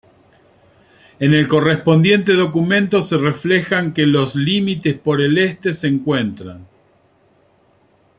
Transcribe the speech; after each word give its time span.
En 1.19 1.35
el 1.35 1.47
correspondiente 1.47 2.33
documento 2.33 3.03
se 3.03 3.19
reflejan 3.19 3.93
que 3.93 4.07
los 4.07 4.33
límites 4.33 4.95
por 4.99 5.21
el 5.21 5.37
este 5.37 5.75
se 5.75 5.89
encuentran. 5.89 6.65